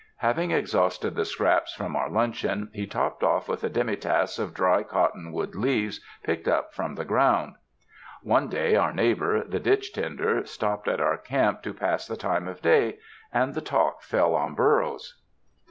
[0.17, 4.51] Having exhausted the scraps from our luncheon, he topped off with a demi tasse of
[4.51, 7.53] dry cottonwood leaves, picked up from the ground.
[8.23, 12.47] One day our neighbor, the ditch tender, stopped at our camp to pass the time
[12.47, 12.97] of day,
[13.31, 15.21] and the talk fell on burros.